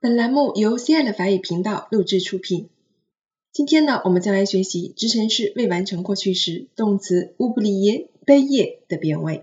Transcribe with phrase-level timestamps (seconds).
[0.00, 2.68] 本栏目由 CL 法语频道录制出品。
[3.50, 9.42] 今天呢，我们将来学习直陈式未完成过去时动词 oublier 背页的变位。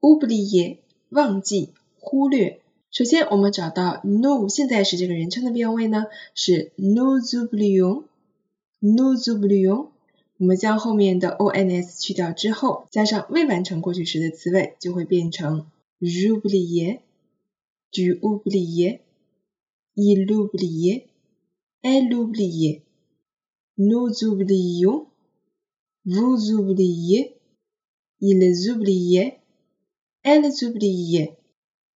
[0.00, 0.78] oublier
[1.10, 1.68] 忘记、
[2.00, 2.60] 忽略。
[2.90, 8.02] 首先，我们找到 no，现在时这个人称的变位呢，是 no z u b l i o
[8.80, 9.86] n no z u b l i o n。
[10.38, 15.66] 我们将后面的 ons 去掉之后，加上未完成过去时的词尾，就会变成
[16.00, 18.98] j'oubliais，tu oubliais。
[19.94, 21.08] Il oubliait,
[21.82, 22.82] elle oubliait,
[23.76, 25.06] nous oublions,
[26.04, 27.36] vous oubliez,
[28.20, 29.40] ils oubliaient,
[30.22, 31.36] elles oubliaient。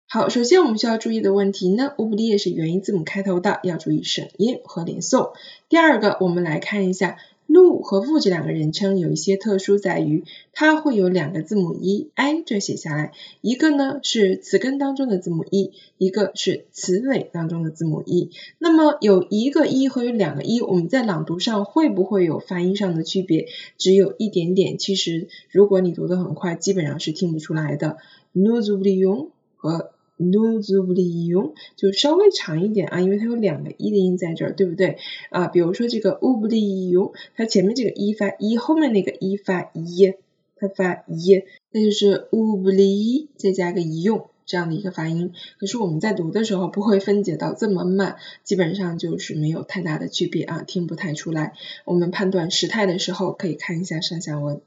[0.07, 5.33] 好，首先我们需要注意的问题呢，oublier 是元音字母开头的，要注意省音和连诵。
[5.69, 7.19] 第二个，我们来看一下。
[7.47, 18.31] Nou 和 wou 这两个人称有一些特殊在于，它会有两个字母 e 挨着写下来，一个呢是词根当中的字母 e，一个是词尾当中的字母 e。
[18.59, 23.49] 那么有一个 e 和有两个 e，我们在朗读上会不会有发音上的区别？
[23.79, 27.99] 只有一点点，其实如果你读得很快，基本上是听不出来的。
[28.35, 34.99] nous oublions 和 nous oublions 就稍微长一点啊，因为它有两个 e 的音在这儿，对不对？
[35.31, 40.15] 啊，比如说这个 oublions，它前面这个 e 发 e，后面那个 e 发 e，
[40.57, 45.33] 它发 e，那就是 oublie 再加个一用这样的一个发音。
[45.59, 51.55] 可是我们在读的时候不会分解到这么慢，基本上就是没有太大的区别啊，听不太出来。
[51.85, 54.61] 我们判断时态的时候可以看一下上下文。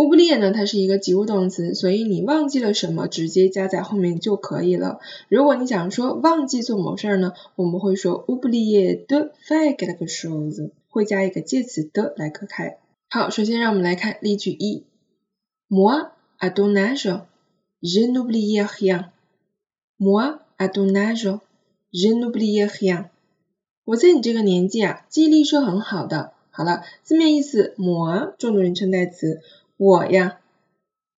[0.00, 4.98] Oublier 呢，它是一个及物动词，所以你忘记了什么，直接加在后面就可以了。
[5.28, 12.78] 如果你想说忘记做某事儿呢，我们会说 oublier de faire quelque chose，会加一个介词的来隔开。
[13.10, 14.84] 好，首先让我们来看例句一
[15.68, 17.20] ：Moi à ton âge,
[17.82, 19.10] je n'oublie rien.
[19.98, 21.38] Moi à ton âge,
[21.92, 23.10] je n'oublie rien.
[23.84, 26.32] 我在你这个年纪啊，记忆力是很好的。
[26.52, 29.40] 好了，字面意思，moi 重读人称代词。
[29.80, 30.40] 我呀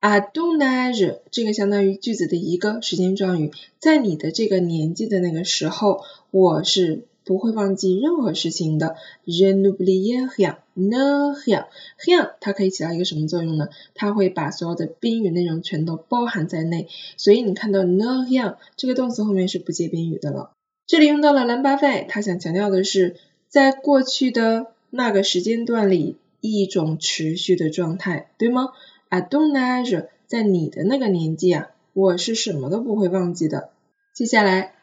[0.00, 3.50] ，à ton âge 这个相当于句子的一个时间状语，
[3.80, 8.94] 在你的这个年纪的那个时候，我是不会忘记任何事情的。
[9.26, 13.68] Je n'oublie rien，ne rien，rien 它可以起到一个什么作用呢？
[13.96, 16.86] 它会把所有的宾语内容全都包含在内，
[17.16, 20.52] 所以你看到 ne rien 这个动词后面是不接宾语的了。
[20.86, 23.16] 这里用到了 l'imparfait，它想强调的是
[23.48, 26.14] 在过去的那个时间段里。
[26.42, 28.72] 一种持续的状态，对吗
[29.08, 33.70] ？I don't age，在你的那个年纪啊，我是什么都不会忘记的。
[34.12, 34.74] 接下来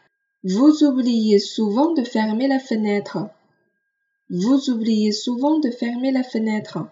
[0.42, 3.30] ，Vous oubliez souvent de fermer la fenêtre。
[4.30, 6.88] Vous oubliez souvent de fermer la fenêtre。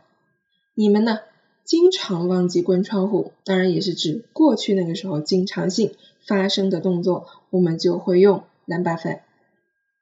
[0.75, 1.19] 你们呢，
[1.63, 5.95] 经常忘记关窗户，当然也是指过去那个时候经常性
[6.25, 9.21] 发生的动作，我们就会用 l'imparfait。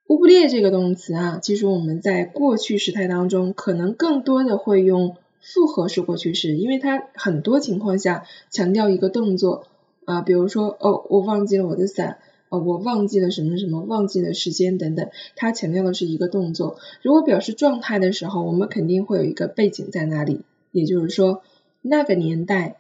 [0.08, 9.64] 乌布列这个动词啊，其实我们在过去时态当中，可能更多的会用复合式过去式，因为它很多情况下强调一个动作
[10.06, 16.78] 啊，比如说哦，我忘记了我的伞，哦，我忘记了什么什么，忘记了时间等等，它强调的是一个动作。
[17.02, 20.42] 如果表示状态的时候，我们肯定会有一个背景在那里，
[20.72, 21.42] 也就是说
[21.82, 22.78] 那个年代，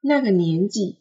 [0.00, 0.94] 那个年纪。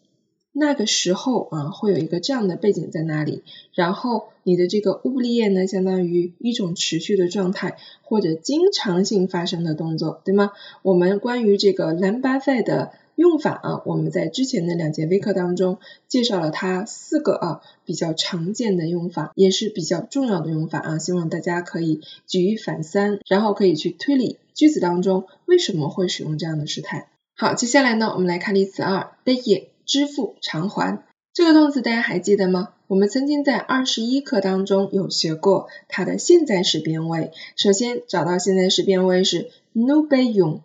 [0.53, 10.51] 那个时候啊，会有一个这样的背景在那里，然后你的这个乌布利叶呢，相当于一种持续的状态或者经常性发生的动作，对吗？
[10.81, 15.78] 我们关于这个兰巴塞的用法啊，我们在之前的两节微课当中
[16.09, 27.07] 介绍了它四个啊比较常见的用法，也是比较重要的用法啊，希望大家可以举一反三，然后可以去推理句子当中为什么会使用这样的时态。
[27.38, 29.71] 好，接下来呢，我们来看例词二，payer。
[29.91, 31.03] 支付偿还
[31.34, 32.69] 这个动词大家还记得吗？
[32.88, 37.34] 我们曾经在二十一课当中有学过它的现在时变位。
[37.57, 40.62] 首先找到现在时变位是 nous payons，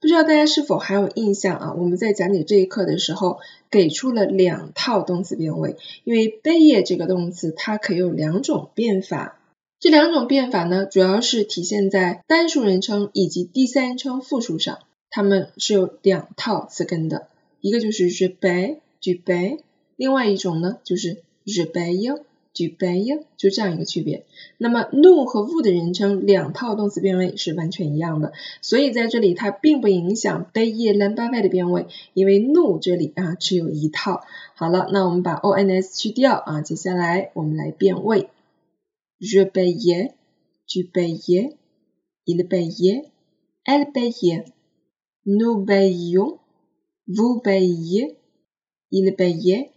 [0.00, 1.74] 不知道大家是否还有印象啊？
[1.76, 3.40] 我们在讲解这一课的时候
[3.70, 9.38] 给出了两套动词变位，因为 payer 这个动词它可以有两种变法，
[9.78, 14.78] 这两种变法呢主要是体现在单数人称以及第三人称复数上，
[15.10, 17.28] 它们是有两套词根的。
[17.60, 19.60] 一个就是 je paye，tu payes，
[19.96, 24.24] 另外一种呢就是 je paye，tu payes，就这样一个区别。
[24.58, 34.22] 那么 nou 和 wou 的人称两套动词变位是完全一样的，所以在这里它并不影响 payer l'imparfait 的变位，因为 nou 这里啊只有一套。
[34.54, 38.28] 好了，那我们把 ons 去掉啊，接下来我们来变位
[39.20, 45.66] ，je paye，tu payes，il paye，elle paye，nous payons。
[45.66, 46.39] vous payez,
[48.90, 49.70] il payait,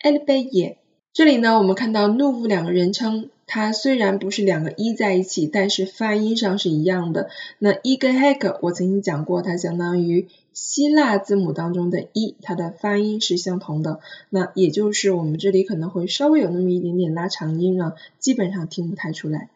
[0.00, 0.76] elle payait.
[1.12, 7.28] 这里呢，我们看到 nous 两个人称，它虽然不是两个一在一起，但是发音上是一样的。
[7.58, 14.00] 那一跟 hek 我曾经讲过，它相当于希腊字母当中的一，它的发音是相同的。
[14.30, 19.50] 那也就是我们这里可能会稍微有那么一点点拉长音啊，基本上听不太出来。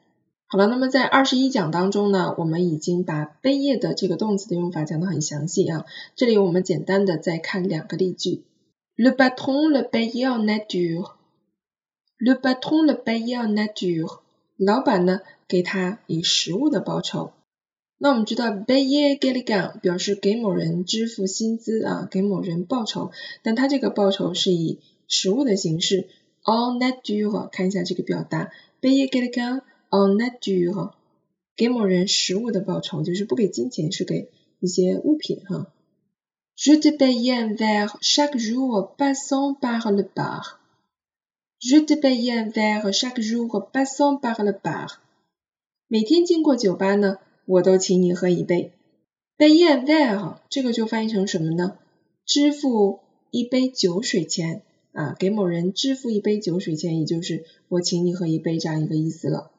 [0.53, 5.87] 好了，那么在二十一讲当中呢，我们已经把杯叶的这个动词的用法讲得很详细啊。
[6.15, 8.45] 这里我们简单的再看两个例句
[8.95, 11.13] ：Le patron le paye en nature。
[12.19, 14.21] Le patron le paye en nature。
[14.59, 17.33] 老板呢给他以实物的报酬。
[17.97, 23.11] 那我们知道 payer quelqu'un 表示给某人支付薪资啊，给某人报酬。
[23.43, 26.09] 但他这个报酬是以实物的形式。
[26.45, 28.53] En nature，看一下这个表达
[28.83, 30.95] ：payer quelqu'un en nature，
[31.55, 35.71] 给某人实物的报酬，就是不给金钱，是给一些物品哈。
[36.57, 40.59] Je te paye un verre chaque jour passant par le bar。
[41.61, 44.99] Je te paye un verre chaque jour passant par le bar。
[45.89, 48.73] 每天经过酒吧呢，我都请你喝一杯。
[49.37, 51.77] Paye un verre 这个就翻译成什么呢？
[52.25, 53.01] 支付
[53.31, 54.63] 一杯酒水钱
[54.93, 59.51] 啊，给某人支付一杯酒水钱，也就是我请你喝一杯这样一个意思了。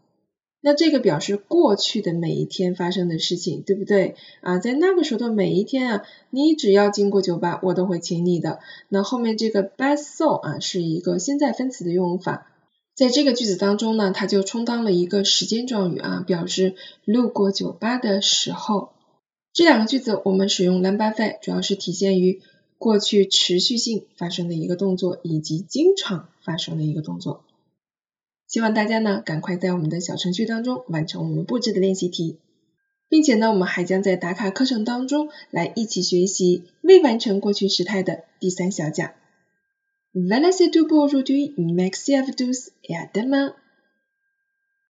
[0.66, 4.60] 那这个表示过去的每一天发生的事情，对不对啊？
[4.60, 8.60] 在那个时候的每一天啊，你只要经过酒吧，我都会请你的。
[8.88, 12.48] 那后面这个 passant 啊，是一个现在分词的用法，
[12.96, 18.94] 在这个句子当中呢，它就充当了一个时间状语啊，表示路过酒吧的时候。
[19.52, 22.42] 这两个句子我们使用 l'imparfait，主要是体现于
[22.78, 27.44] 过去持续性发生的一个动作，以及经常发生的一个动作。
[28.48, 32.40] 希望大家呢赶快在我们的小程序当中完成我们布置的练习题，
[33.10, 39.12] 并且呢我们还将在打卡课程当中来一起学习未完成过去时态的第三小讲。
[40.14, 43.56] Vanessa du bo rudui Merci à vous tous et à demain.